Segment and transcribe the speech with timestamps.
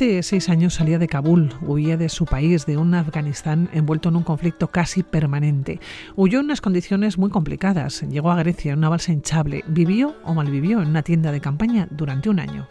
[0.00, 4.16] Hace seis años salía de Kabul, huía de su país, de un Afganistán envuelto en
[4.16, 5.78] un conflicto casi permanente.
[6.16, 8.00] Huyó en unas condiciones muy complicadas.
[8.08, 9.62] Llegó a Grecia en una balsa hinchable.
[9.68, 12.66] Vivió o malvivió en una tienda de campaña durante un año.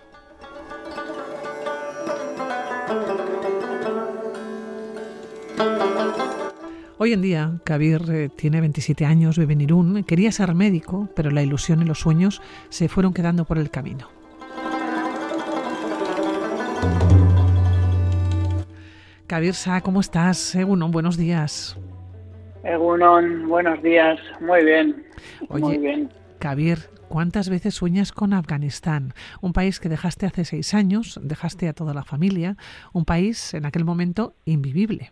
[6.97, 11.29] Hoy en día, Kabir eh, tiene 27 años, vive en Irún, quería ser médico, pero
[11.29, 14.07] la ilusión y los sueños se fueron quedando por el camino.
[19.29, 20.55] Kabir Sa, ¿cómo estás?
[20.55, 21.77] Egunon, buenos días.
[22.63, 24.19] Egunon, buenos días.
[24.41, 25.05] Muy bien.
[25.49, 26.09] Oye, muy bien.
[26.39, 26.79] Kabir,
[27.09, 29.13] ¿cuántas veces sueñas con Afganistán?
[29.39, 32.55] Un país que dejaste hace seis años, dejaste a toda la familia,
[32.91, 35.11] un país en aquel momento invivible.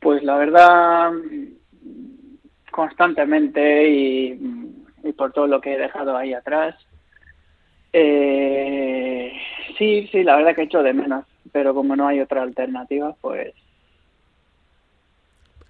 [0.00, 1.12] Pues la verdad,
[2.70, 4.34] constantemente y,
[5.16, 6.74] por todo lo que he dejado ahí atrás.
[7.94, 9.32] Eh,
[9.78, 13.14] sí, sí, la verdad que he hecho de menos, pero como no hay otra alternativa,
[13.20, 13.54] pues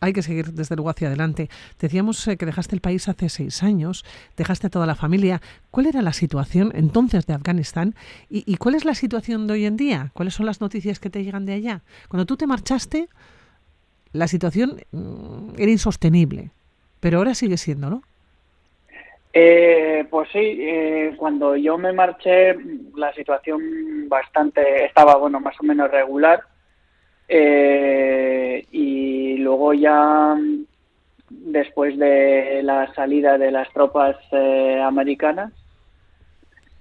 [0.01, 1.49] hay que seguir desde luego hacia adelante.
[1.79, 4.05] Decíamos eh, que dejaste el país hace seis años,
[4.37, 5.41] dejaste a toda la familia.
[5.71, 7.95] ¿Cuál era la situación entonces de Afganistán
[8.31, 10.11] y, y, cuál es la situación de hoy en día?
[10.15, 11.83] ¿Cuáles son las noticias que te llegan de allá?
[12.09, 13.09] Cuando tú te marchaste,
[14.13, 16.51] la situación mm, era insostenible,
[17.01, 18.03] pero ahora sigue siendo, ¿no?
[19.33, 22.57] Eh, pues sí, eh, cuando yo me marché
[22.97, 23.61] la situación
[24.11, 26.43] bastante estaba bueno más o menos regular
[27.29, 30.37] eh, y luego ya
[31.31, 35.53] después de la salida de las tropas eh, americanas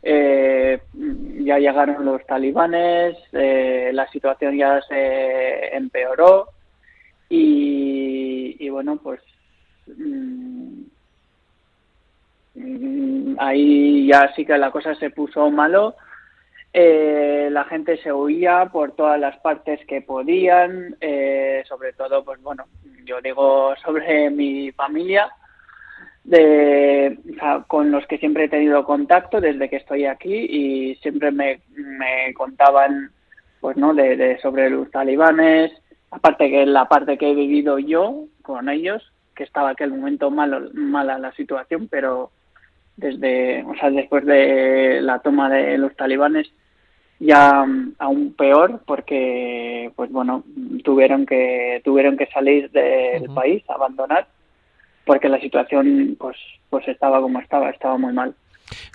[0.02, 6.48] eh, ya llegaron los talibanes, la situación ya se empeoró
[7.30, 9.22] y, y bueno, pues
[9.86, 10.82] mm,
[12.56, 15.96] mm, ahí ya sí que la cosa se puso malo.
[16.72, 22.42] Eh, la gente se huía por todas las partes que podían, eh, sobre todo, pues
[22.42, 22.66] bueno,
[23.06, 25.32] yo digo sobre mi familia,
[26.24, 30.96] de, o sea, con los que siempre he tenido contacto desde que estoy aquí y
[30.98, 33.12] siempre me, me contaban,
[33.62, 35.72] pues no, de, de sobre los talibanes,
[36.12, 40.70] aparte que la parte que he vivido yo con ellos, que estaba aquel momento malo,
[40.74, 42.32] mala la situación, pero
[43.00, 46.52] desde, o sea, después de la toma de los talibanes
[47.20, 47.66] ya
[47.98, 50.44] aún peor porque pues bueno
[50.86, 53.34] tuvieron que tuvieron que salir del uh -huh.
[53.34, 54.28] país abandonar
[55.06, 56.38] porque la situación pues
[56.70, 58.36] pues estaba como estaba estaba muy mal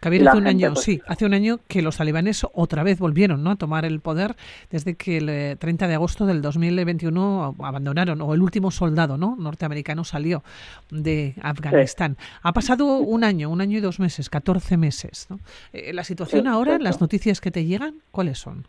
[0.00, 3.42] Kabir, hace un año, pues, sí, hace un año que los talibanes otra vez volvieron
[3.42, 3.52] ¿no?
[3.52, 4.36] a tomar el poder
[4.70, 9.36] desde que el 30 de agosto del 2021 abandonaron, o el último soldado ¿no?
[9.38, 10.42] norteamericano salió
[10.90, 12.16] de Afganistán.
[12.18, 12.26] Sí.
[12.42, 15.26] Ha pasado un año, un año y dos meses, 14 meses.
[15.30, 15.38] ¿no?
[15.72, 18.66] Eh, la situación sí, ahora, las noticias que te llegan, ¿cuáles son?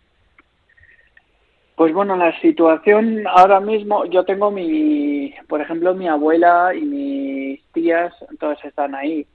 [1.76, 7.64] Pues bueno, la situación ahora mismo, yo tengo mi, por ejemplo, mi abuela y mis
[7.74, 9.28] tías, todas están ahí.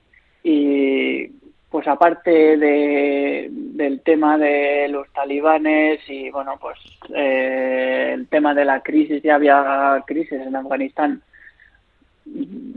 [0.43, 1.27] Y
[1.71, 6.77] pues aparte de, del tema de los talibanes y bueno pues
[7.15, 11.23] eh, el tema de la crisis ya había crisis en Afganistán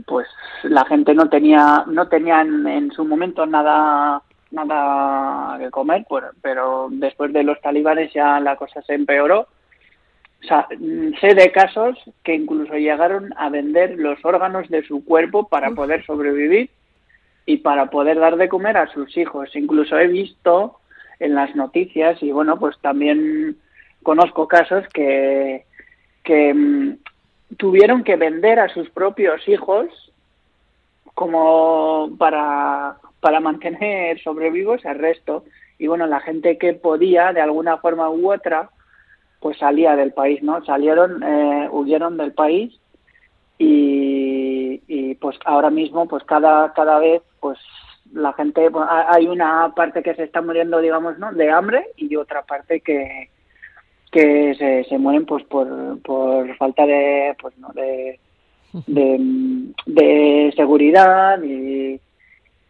[0.07, 0.27] pues
[0.63, 6.87] la gente no tenía no tenían en su momento nada nada que comer pues, pero
[6.89, 9.47] después de los talibanes ya la cosa se empeoró.
[10.43, 10.67] O sea,
[11.21, 16.05] sé de casos que incluso llegaron a vender los órganos de su cuerpo para poder
[16.05, 16.69] sobrevivir
[17.45, 19.55] y para poder dar de comer a sus hijos.
[19.55, 20.79] Incluso he visto
[21.19, 23.57] en las noticias y bueno, pues también
[24.03, 25.65] conozco casos que,
[26.23, 26.97] que um,
[27.57, 29.87] tuvieron que vender a sus propios hijos
[31.13, 35.45] como para, para mantener sobrevivos el resto.
[35.77, 38.69] Y bueno, la gente que podía, de alguna forma u otra,
[39.39, 40.63] pues salía del país, ¿no?
[40.65, 42.79] Salieron, eh, huyeron del país
[43.57, 44.24] y,
[44.95, 47.59] y pues ahora mismo pues cada cada vez pues
[48.13, 52.15] la gente pues, hay una parte que se está muriendo digamos no de hambre y
[52.15, 53.29] otra parte que
[54.11, 58.19] que se, se mueren pues por, por falta de pues no de
[58.87, 61.99] de, seguridad y,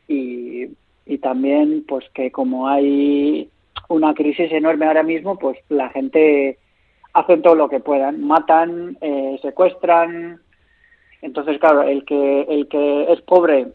[0.08, 0.70] y
[1.06, 3.50] y también pues que como hay
[3.90, 6.58] una crisis enorme ahora mismo pues la gente
[7.14, 8.22] hacen todo lo que puedan.
[8.22, 10.42] Matan eh, secuestran
[11.22, 13.68] entonces, claro, el que el que es pobre,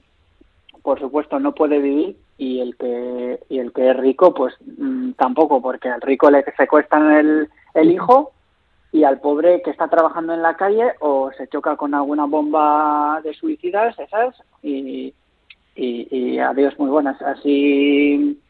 [0.82, 5.12] por supuesto, no puede vivir y el que y el que es rico, pues mmm,
[5.12, 8.32] tampoco, porque al rico le secuestran el, el hijo
[8.92, 13.20] y al pobre que está trabajando en la calle o se choca con alguna bomba
[13.22, 15.14] de suicidas, esas, y,
[15.76, 17.20] y, y adiós, muy buenas.
[17.22, 18.40] Así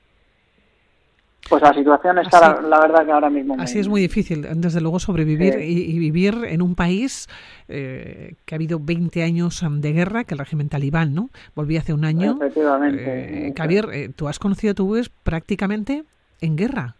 [1.49, 3.57] pues la situación está, la, verdad, que ahora mismo.
[3.59, 7.29] Así es muy difícil, desde luego, sobrevivir y, vivir en un país
[7.69, 11.31] eh, que ha habido 20 años de guerra, que el régimen talibán, ¿no?
[11.55, 12.37] Volví hace un año.
[12.37, 13.49] Efectivamente.
[13.49, 16.05] Eh, Javier, eh, tú has conocido tu vez prácticamente
[16.41, 16.95] en guerra.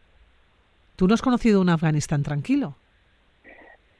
[0.97, 2.75] ¿Tú no has conocido un Afganistán tranquilo?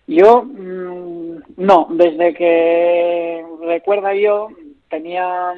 [0.07, 4.49] Yo, mm, no, desde que recuerda yo,
[4.89, 5.55] tenía,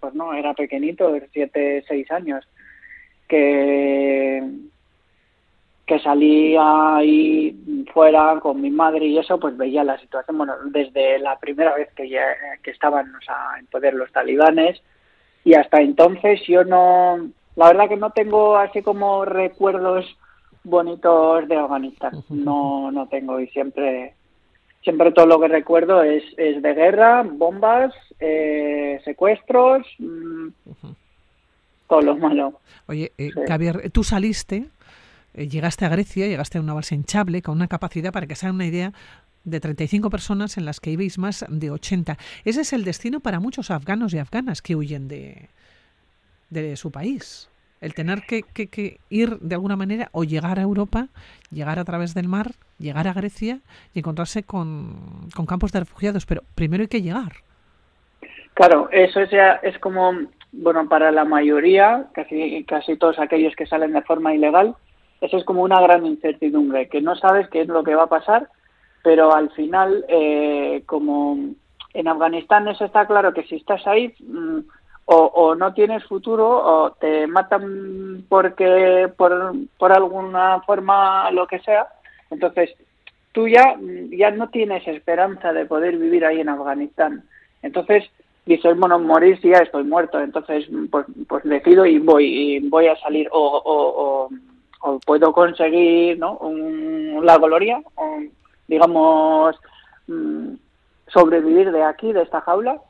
[0.00, 2.44] pues no, era pequeñito, de 7, 6 años
[3.32, 4.42] que,
[5.86, 7.56] que salía ahí
[7.94, 11.88] fuera con mi madre y eso, pues veía la situación, bueno, desde la primera vez
[11.96, 12.26] que, ya,
[12.62, 13.10] que estaban
[13.58, 14.82] en poder los talibanes.
[15.44, 20.04] Y hasta entonces yo no, la verdad que no tengo así como recuerdos
[20.62, 23.40] bonitos de Afganistán, no, no tengo.
[23.40, 24.14] Y siempre
[24.82, 30.48] siempre todo lo que recuerdo es, es de guerra, bombas, eh, secuestros, mm,
[31.92, 32.58] todo lo malo.
[32.86, 34.68] Oye, eh, Javier, tú saliste,
[35.34, 38.46] eh, llegaste a Grecia, llegaste a una balsa hinchable con una capacidad, para que se
[38.46, 38.94] hagan una idea,
[39.44, 42.16] de 35 personas en las que ibais más de 80.
[42.46, 45.50] Ese es el destino para muchos afganos y afganas que huyen de,
[46.48, 47.50] de su país.
[47.82, 51.08] El tener que, que, ir de alguna manera o llegar a Europa,
[51.50, 53.58] llegar a través del mar, llegar a Grecia
[53.92, 56.24] y encontrarse con, con campos de refugiados.
[56.24, 57.32] Pero primero hay que llegar.
[58.54, 60.12] Claro, eso es, ya, es como
[60.52, 64.76] bueno, para la mayoría, casi, casi todos aquellos que salen de forma ilegal,
[65.20, 68.08] eso es como una gran incertidumbre, que no sabes qué es lo que va a
[68.08, 68.48] pasar,
[69.02, 71.36] pero al final, eh, como
[71.94, 74.60] en Afganistán eso está claro que si estás ahí mm,
[75.04, 81.88] o, no tienes futuro o te matan porque por, por alguna forma lo que sea,
[82.30, 82.70] entonces
[83.32, 83.76] tú ya,
[84.10, 87.24] ya no tienes esperanza de poder vivir ahí en Afganistán.
[87.62, 88.04] Entonces,
[88.46, 92.86] dices, bueno, morir si ya estoy muerto, entonces pues, pues decido y voy, y voy
[92.86, 94.28] a salir o,
[94.80, 96.40] o, puedo conseguir ¿no?
[97.22, 98.18] la gloria, o,
[98.66, 99.56] digamos,
[100.08, 100.54] mm,
[101.06, 102.80] sobrevivir de aquí, de esta jaula,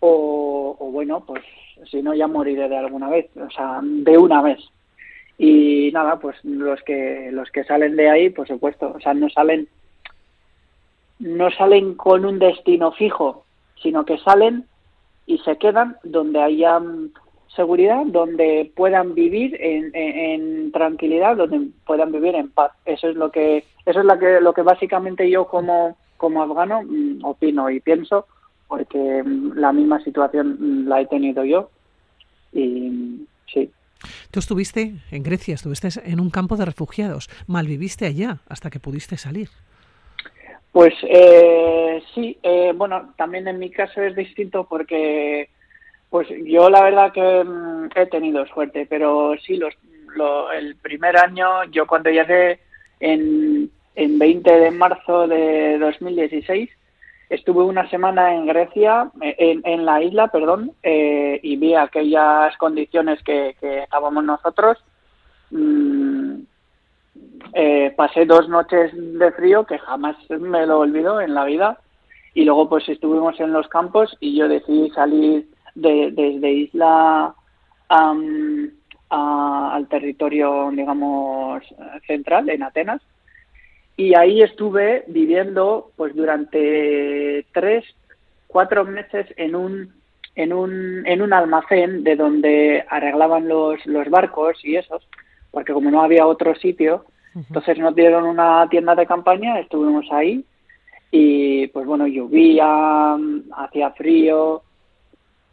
[0.00, 1.42] o, bueno, pues
[1.90, 4.58] si no ya moriré de alguna vez, o sea, de una vez.
[5.38, 9.28] Y nada, pues los que los que salen de ahí, por supuesto, o sea, no
[9.30, 9.68] salen
[11.20, 13.44] no salen con un destino fijo,
[13.80, 14.66] sino que salen
[15.28, 16.80] y se quedan donde haya
[17.54, 22.72] seguridad, donde puedan vivir en, tranquilidad, donde puedan vivir en paz.
[22.84, 26.82] Eso es lo que eso es lo que lo que básicamente yo como como afgano
[26.82, 28.26] mm, opino y pienso,
[28.66, 31.70] porque mm, la misma situación mm, la he tenido yo
[32.52, 33.70] y sí.
[34.30, 39.16] Tú estuviste en Grecia, estuviste en un campo de refugiados, malviviste allá hasta que pudiste
[39.16, 39.50] salir.
[40.72, 45.48] Pues eh, sí, eh, bueno, también en mi caso es distinto porque
[46.10, 49.74] pues yo la verdad que mm, he tenido suerte, pero sí, los,
[50.54, 52.60] el primer año, yo cuando llegué
[53.00, 56.70] en, en 20 de marzo de 2016,
[57.30, 63.22] estuve una semana en Grecia, en, en la isla, perdón, eh, y vi aquellas condiciones
[63.22, 64.78] que, que estábamos nosotros.
[65.50, 65.87] Mm,
[67.54, 71.78] eh, pasé dos noches de frío que jamás me lo olvido en la vida.
[72.34, 77.34] Y luego pues estuvimos en los campos y yo decidí salir de, desde isla
[77.88, 81.62] al territorio digamos
[82.06, 83.02] central en Atenas.
[83.96, 87.84] Y ahí estuve viviendo pues durante tres
[88.46, 89.92] cuatro meses en un
[90.34, 95.06] en un en un almacén de donde arreglaban los los barcos y esos
[95.50, 97.04] porque como no había otro sitio
[97.34, 100.44] entonces nos dieron una tienda de campaña, estuvimos ahí
[101.10, 103.16] y pues bueno, llovía,
[103.56, 104.62] hacía frío,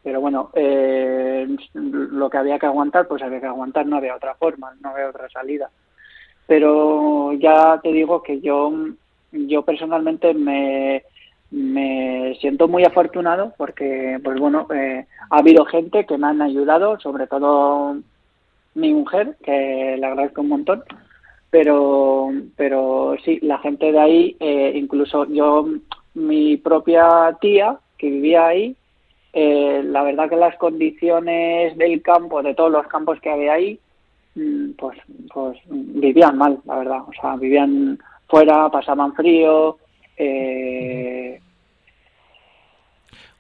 [0.04, 4.36] pero bueno, eh, lo que había que aguantar, pues había que aguantar, no había otra
[4.36, 5.70] forma, no había otra salida.
[6.46, 8.72] Pero ya te digo que yo,
[9.32, 11.04] yo personalmente me,
[11.50, 17.00] me siento muy afortunado porque, pues bueno, eh, ha habido gente que me han ayudado,
[17.00, 17.98] sobre todo
[18.76, 20.84] mi mujer, que le agradezco un montón,
[21.58, 25.66] pero, pero sí, la gente de ahí, eh, incluso yo,
[26.14, 28.76] mi propia tía que vivía ahí,
[29.32, 33.80] eh, la verdad que las condiciones del campo, de todos los campos que había ahí,
[34.36, 34.98] mm, pues,
[35.34, 37.04] pues vivían mal, la verdad.
[37.08, 39.78] O sea, vivían fuera, pasaban frío.
[40.18, 41.40] Eh...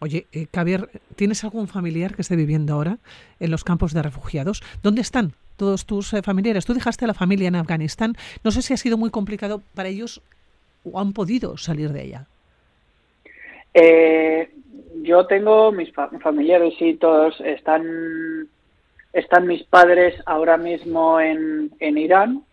[0.06, 3.00] Oye, eh, Javier, ¿tienes algún familiar que esté viviendo ahora
[3.40, 4.62] en los campos de refugiados?
[4.84, 5.34] ¿Dónde están?
[5.58, 6.66] todos tus eh, familiares.
[6.66, 8.14] Tú dejaste a la familia en Afganistán.
[8.44, 10.22] No sé si ha sido muy complicado para ellos
[10.84, 12.28] o han podido salir de ella.
[13.74, 14.52] Eh,
[15.02, 18.48] yo tengo mis familiares y todos están
[19.12, 22.44] están mis padres ahora mismo en, en Irán.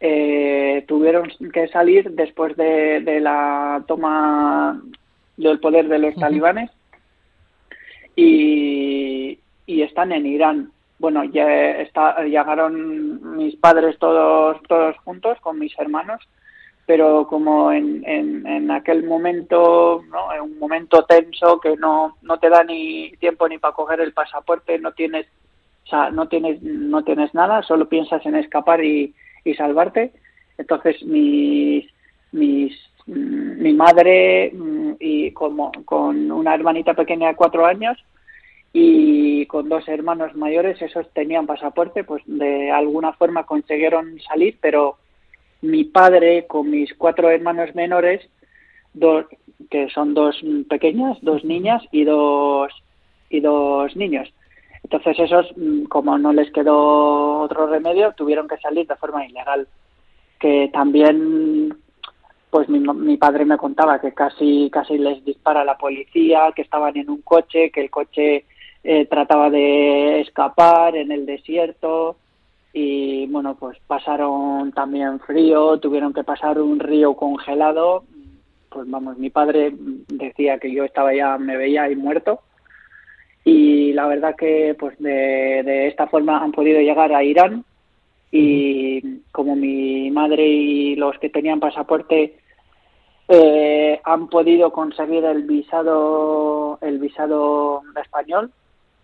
[0.00, 4.82] Eh, tuvieron que salir después de, la toma
[5.36, 6.70] del poder de los talibanes
[8.20, 10.72] y, están en Irán.
[10.98, 11.46] Bueno, ya
[12.22, 16.20] llegaron mis padres todos, todos juntos con mis hermanos
[16.90, 20.34] pero como en, en, aquel momento, ¿no?
[20.34, 24.12] en un momento tenso que no, no te da ni tiempo ni para coger el
[24.12, 25.28] pasaporte, no tienes,
[25.84, 30.10] o sea, no tienes, no tienes nada, solo piensas en escapar y, y salvarte.
[30.58, 31.86] Entonces mis,
[32.32, 38.04] mis, mi madre mm, y como, con una hermanita pequeña de cuatro años
[38.72, 44.96] y con dos hermanos mayores, esos tenían pasaporte, pues de alguna forma consiguieron salir, pero
[45.62, 48.28] mi padre con mis cuatro hermanos menores,
[48.94, 49.26] dos,
[49.70, 52.72] que son dos pequeñas, dos niñas y dos,
[53.28, 54.32] y dos niños.
[54.84, 59.68] Entonces esos, mm, como no les quedó otro remedio, tuvieron que salir de forma ilegal.
[60.38, 61.76] Que también,
[62.50, 66.96] pues mi, mi padre me contaba que casi, casi les dispara la policía, que estaban
[66.96, 68.44] en un coche, que el coche
[68.84, 72.16] eh, trataba de escapar en el desierto,
[72.72, 78.04] y bueno, pues pasaron también frío, tuvieron que pasar un río congelado,
[78.68, 79.72] pues vamos, mi padre
[80.08, 82.40] decía que yo estaba ya, me veía ahí muerto.
[83.44, 87.64] Y la verdad que pues de, de esta forma han podido llegar a Irán.
[88.30, 92.36] Y como mi madre y los que tenían pasaporte
[93.28, 98.52] eh, han podido conseguir el visado el visado español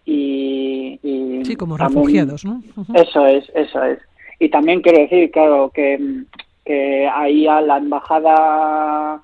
[0.07, 2.63] y, sí, como refugiados, ¿no?
[2.95, 3.99] Eso es, eso es.
[4.39, 5.99] Y también quiero decir, claro, que,
[6.65, 9.21] que ahí a la embajada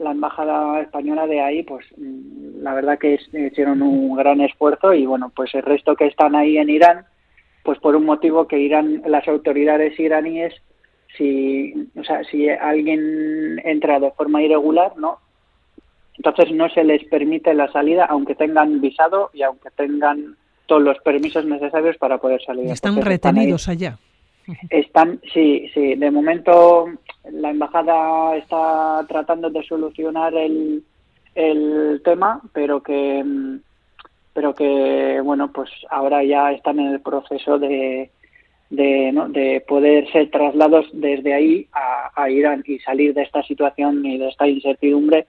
[0.00, 5.04] la embajada española de ahí, pues mm, la verdad que hicieron un gran esfuerzo y
[5.06, 7.04] bueno, pues el resto que están ahí en Irán,
[7.62, 10.54] pues por un motivo que Irán, las autoridades iraníes,
[11.16, 15.18] si, o sea, si alguien entra de forma irregular, no,
[16.20, 20.36] entonces no se les permite la salida aunque tengan visado y aunque tengan
[20.66, 22.66] todos los permisos necesarios para poder salir.
[22.66, 23.96] están retenidos allá.
[24.68, 25.94] Están, sí, sí.
[25.94, 26.88] De momento
[27.32, 30.84] la embajada está tratando de solucionar el,
[31.34, 33.24] el tema, pero que
[34.34, 38.10] pero que bueno pues ahora ya están en el proceso de
[38.68, 39.30] de, ¿no?
[39.30, 44.18] de poder ser trasladados desde ahí a, a Irán y salir de esta situación y
[44.18, 45.26] de esta incertidumbre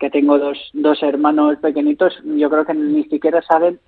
[0.00, 3.78] que tengo dos, dos hermanos pequeñitos, yo creo que ni siquiera saben,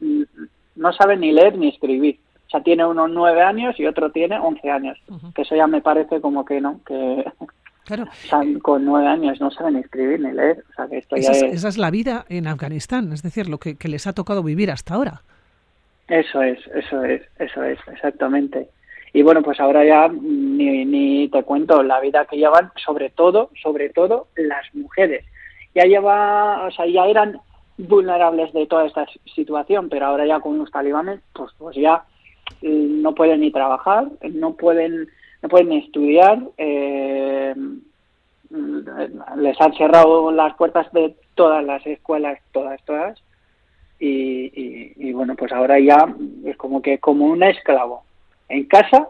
[0.77, 2.19] no saben ni leer ni escribir.
[2.47, 4.99] O sea, tiene uno nueve años y otro tiene once años.
[5.35, 7.25] Que eso ya me parece como que no, que
[7.87, 8.07] claro.
[8.63, 10.63] con nueve años no saben escribir ni leer.
[10.71, 13.57] O sea, que esto esa, es, esa es la vida en Afganistán, es decir, lo
[13.57, 15.23] que, que les ha tocado vivir hasta ahora.
[16.09, 18.69] Eso es, eso es, eso es, exactamente.
[19.15, 23.49] Y bueno, pues ahora ya ni, ni te cuento la vida que llevan, sobre todo,
[23.63, 25.25] sobre todo las mujeres
[25.75, 27.41] ya lleva, o sea, ya eran
[27.79, 32.05] vulnerables de toda esta situación, pero ahora ya con los talibanes, pues, pues ya
[32.61, 35.09] eh, no pueden ni trabajar, no pueden,
[35.43, 37.55] no pueden ni estudiar, eh,
[39.37, 43.23] les han cerrado las puertas de todas las escuelas, todas, todas,
[43.99, 46.13] y, y, bueno, pues ahora ya
[46.45, 48.03] es como que como un esclavo
[48.49, 49.09] en casa,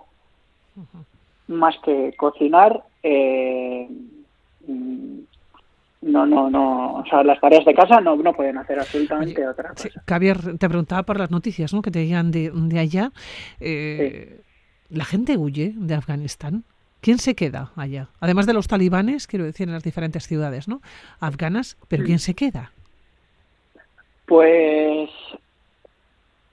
[1.49, 3.89] más que cocinar, eh,
[6.03, 9.71] no, no, no, o sea, las tareas de casa no, no pueden hacer absolutamente otra
[9.71, 9.89] cosa.
[9.89, 11.81] Sí, Javier, te preguntaba por las noticias ¿no?
[11.81, 13.13] que te llegan de, de allá.
[13.61, 14.41] Eh,
[14.91, 16.65] ¿La gente huye de Afganistán?
[17.01, 18.09] ¿Quién se queda allá?
[18.21, 20.81] Además de los talibanes, quiero decir, en las diferentes ciudades, ¿no?
[21.21, 22.21] Afganas, pero ¿quién mm.
[22.21, 22.73] se queda?
[24.27, 25.11] Pues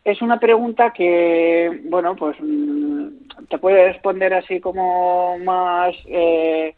[0.04, 3.08] es una pregunta que, bueno, pues mm,
[3.50, 6.76] te puede responder así como más eh,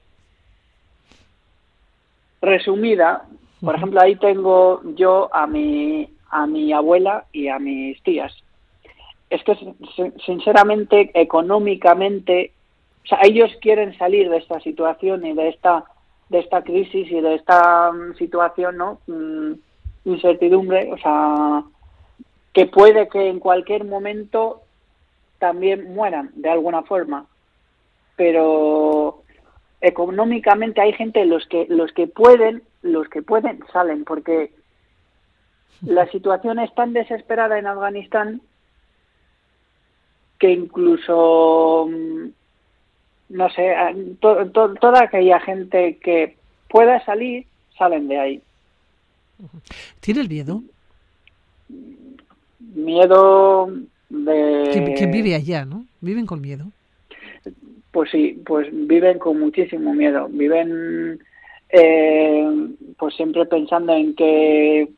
[2.42, 3.26] resumida,
[3.64, 8.34] por ejemplo, ahí tengo yo a mi, a mi abuela y a mis tías.
[9.30, 9.56] Es que,
[10.26, 12.52] sinceramente, económicamente,
[13.04, 15.86] o sea, ellos quieren salir de esta situación y de esta,
[16.30, 19.00] de esta crisis y de esta mm, situación, ¿no?
[19.08, 19.54] Mm,
[20.06, 21.64] incertidumbre, o sea,
[22.54, 24.62] que puede que en cualquier momento
[25.40, 27.26] también mueran de alguna forma.
[28.16, 29.21] Pero
[29.82, 34.52] económicamente hay gente los que los que pueden los que pueden salen porque
[35.82, 38.42] la situación es tan desesperada en Afganistán
[40.38, 42.28] que incluso mm,
[43.30, 43.76] no sé
[44.22, 46.38] toda aquella gente que
[46.70, 47.48] pueda salir
[47.78, 48.42] salen de ahí
[50.00, 50.62] tiene el miedo
[52.76, 53.70] miedo
[54.10, 54.96] de...
[54.98, 55.86] Que, vive allá, ¿no?
[56.02, 56.66] Viven con miedo.
[57.92, 60.28] Pues sí, pues viven con muchísimo miedo.
[60.30, 61.20] Viven
[61.70, 62.68] eh,
[62.98, 64.90] pues siempre pensando en que,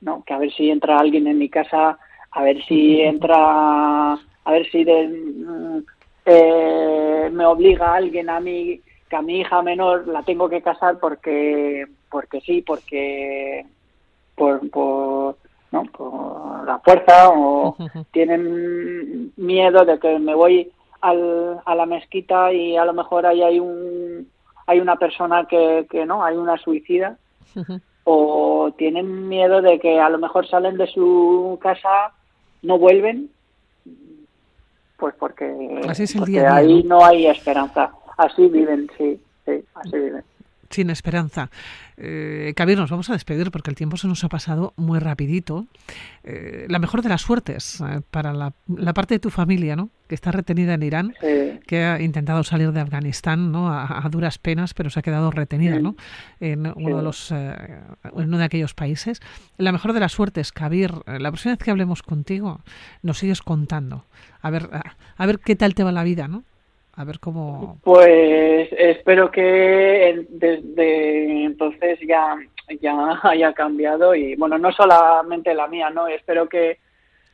[0.00, 1.98] no, que a ver si entra alguien en mi casa,
[2.30, 5.82] a ver si entra, a ver si de,
[6.26, 10.98] eh, me obliga alguien a mí que a mi hija menor la tengo que casar
[11.00, 13.64] porque porque sí, porque
[14.36, 15.36] por, por
[15.72, 15.84] ¿no?
[15.84, 17.76] por la fuerza o
[18.12, 23.42] tienen miedo de que me voy al, a la mezquita y a lo mejor ahí
[23.42, 24.28] hay un
[24.66, 27.16] hay una persona que, que no hay una suicida.
[28.04, 32.12] O tienen miedo de que a lo mejor salen de su casa
[32.62, 33.30] no vuelven
[34.96, 35.80] pues porque,
[36.46, 37.04] ahí ¿no?
[37.04, 37.90] hay esperanza.
[38.16, 40.22] Así viven sí sí así viven
[40.70, 41.50] sin esperanza.
[41.96, 45.66] Eh, Kabir, nos vamos a despedir porque el tiempo se nos ha pasado muy rapidito.
[46.22, 48.52] Eh, la mejor de las suertes eh, para la,
[48.94, 49.90] parte de tu familia, ¿no?
[50.08, 51.14] Que está retenida en Irán,
[51.66, 53.72] que ha intentado salir de Afganistán, ¿no?
[53.72, 55.94] A, duras penas, pero se ha quedado retenida, ¿no?
[56.40, 59.20] En uno de los, en uno de aquellos países.
[59.56, 60.92] La mejor de las suertes, Kabir.
[61.06, 62.60] La próxima vez que hablemos contigo,
[63.02, 64.04] nos sigues contando.
[64.40, 64.68] A ver,
[65.16, 66.42] a ver qué tal te va la vida, ¿no?
[67.00, 67.78] A ver cómo.
[67.82, 72.36] Pues espero que desde entonces ya,
[72.78, 76.08] ya haya cambiado y, bueno, no solamente la mía, ¿no?
[76.08, 76.76] Espero que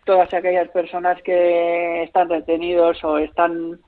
[0.05, 3.81] todas aquellas personas que están retenidos o están,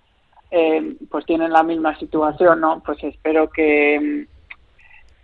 [0.51, 2.83] eh, pues tienen la misma situación, ¿no?
[2.85, 4.27] Pues espero que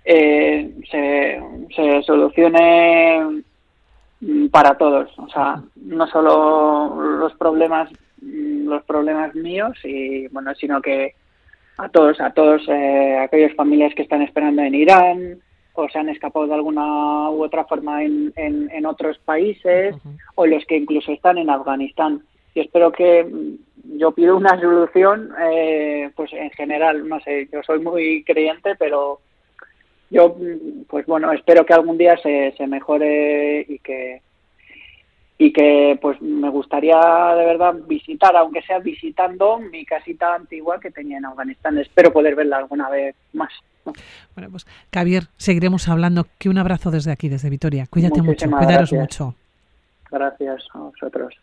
[0.05, 1.43] eh, se,
[1.75, 3.43] se solucione
[4.53, 7.91] para todos, o sea, no solo los problemas
[8.25, 11.15] los problemas míos y bueno sino que
[11.77, 15.39] a todos a todos eh, aquellas familias que están esperando en Irán
[15.75, 19.97] o se han escapado de alguna u otra forma en, en, otros países
[20.37, 22.23] o los que incluso están en Afganistán.
[22.55, 27.63] Y espero que mm, yo pido una solución eh, pues en general no sé yo
[27.65, 29.19] soy muy creyente pero
[30.11, 34.23] yo mm, pues bueno espero que algún día se, se mejore y que
[35.45, 36.97] y que pues me gustaría
[37.37, 41.77] de verdad visitar, aunque sea visitando mi casita antigua que tenía en Afganistán.
[41.77, 43.53] Espero poder verla alguna vez más.
[44.35, 46.27] Bueno, pues Javier, seguiremos hablando.
[46.39, 47.87] Que un abrazo desde aquí, desde Vitoria.
[47.91, 49.35] Cuídate mucho, cuidaros mucho.
[50.11, 51.35] Gracias a vosotros.